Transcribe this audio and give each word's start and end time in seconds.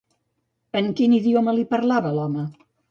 En 0.81 0.89
quin 1.01 1.15
idioma 1.21 1.57
li 1.59 1.69
parlava 1.77 2.17
l'home? 2.19 2.51